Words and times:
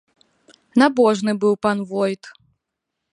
Набожны 0.81 1.31
быў 1.43 1.53
пан 1.65 1.77
войт. 1.91 2.23